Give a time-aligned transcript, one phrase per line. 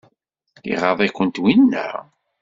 [0.71, 1.87] Iɣaḍ-ikent winna?